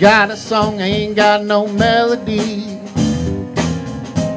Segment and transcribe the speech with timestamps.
[0.00, 2.78] Got a song, I ain't got no melody.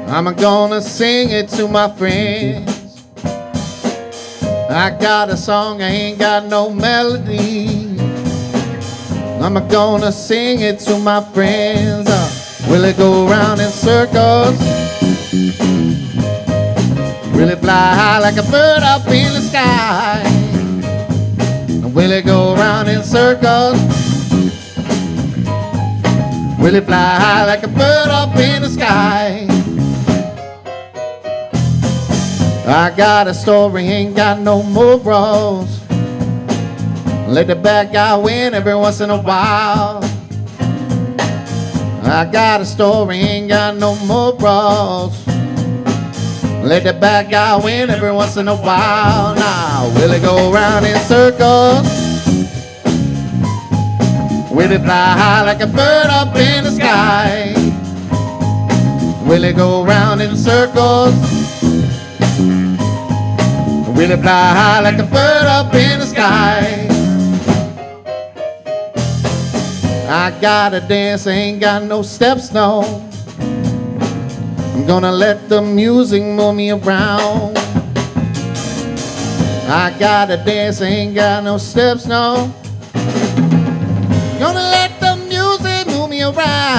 [0.08, 3.04] I'm gonna sing it to my friends.
[4.70, 8.00] I got a song, I ain't got no melody.
[9.42, 12.08] I'm gonna sing it to my friends.
[12.10, 14.58] Uh, will it go round in circles?
[17.36, 20.24] Will it fly high like a bird up in the sky?
[21.94, 24.09] Will it go round in circles?
[26.60, 29.48] Will it fly high like a bird up in the sky?
[32.68, 35.80] I got a story, ain't got no more bros.
[37.30, 40.04] Let the bad guy win every once in a while.
[42.04, 45.26] I got a story, ain't got no more bros.
[46.62, 49.34] Let the bad guy win every once in a while.
[49.34, 52.09] Now, will it go round in circles?
[54.60, 57.54] Will it fly high like a bird up in the sky?
[59.26, 61.16] Will it go round in circles?
[63.96, 66.88] Will it fly high like a bird up in the sky?
[70.10, 72.84] I gotta dance, ain't got no steps, no.
[73.40, 77.58] I'm gonna let the music move me around.
[79.70, 82.54] I gotta dance, ain't got no steps, no.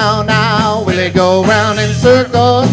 [0.01, 0.83] Now.
[0.83, 2.67] Will it go round in circles?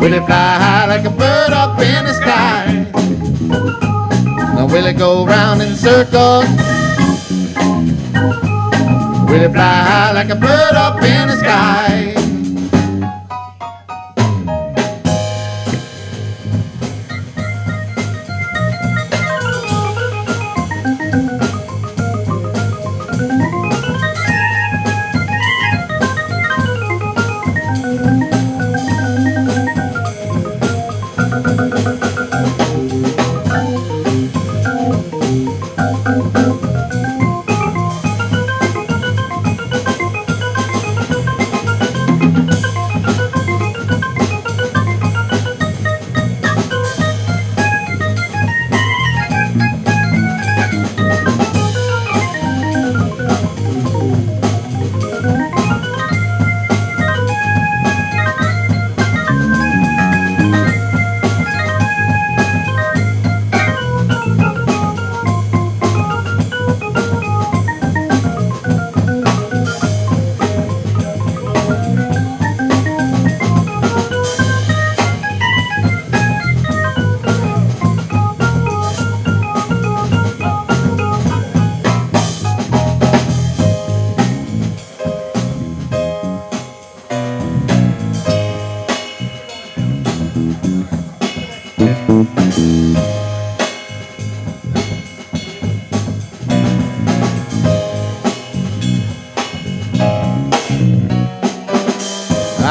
[0.00, 2.86] Will it fly high like a bird up in the sky?
[4.54, 6.46] Now will it go round in circles?
[9.28, 11.55] Will it fly high like a bird up in the sky?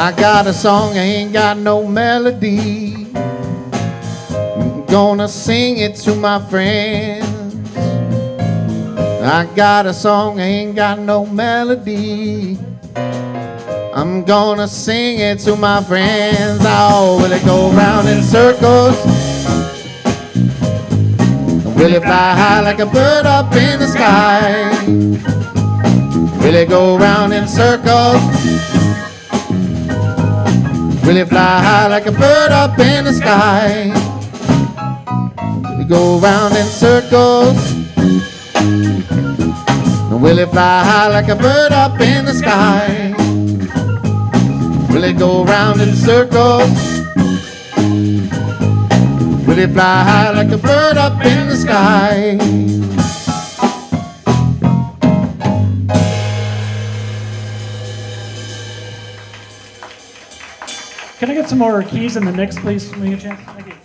[0.06, 3.08] I got a song, I ain't got no melody.
[3.16, 7.26] I'm gonna sing it to my friends.
[9.20, 12.56] I got a song, I ain't got no melody.
[12.94, 16.60] I'm gonna sing it to my friends.
[16.62, 18.96] Oh, will it go round in circles?
[21.74, 24.70] Will it fly high like a bird up in the sky?
[26.44, 28.55] Will it go round in circles?
[31.16, 33.86] Will it fly high like a bird up in the sky?
[35.64, 37.56] Will it go round in circles?
[40.12, 43.14] Will it fly high like a bird up in the sky?
[44.90, 46.68] Will it go round in circles?
[49.46, 52.85] Will it fly high like a bird up in the sky?
[61.18, 63.36] Can I get some more keys in the mix, please, Leah Jan?
[63.38, 63.75] Thank you.